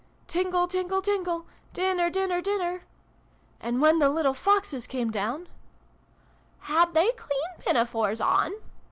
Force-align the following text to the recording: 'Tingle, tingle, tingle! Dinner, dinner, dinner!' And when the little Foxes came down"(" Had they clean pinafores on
'Tingle, 0.35 0.67
tingle, 0.67 1.03
tingle! 1.03 1.45
Dinner, 1.73 2.09
dinner, 2.09 2.41
dinner!' 2.41 2.85
And 3.61 3.83
when 3.83 3.99
the 3.99 4.09
little 4.09 4.33
Foxes 4.33 4.87
came 4.87 5.11
down"(" 5.11 5.47
Had 6.61 6.95
they 6.95 7.11
clean 7.11 7.49
pinafores 7.59 8.19
on 8.19 8.51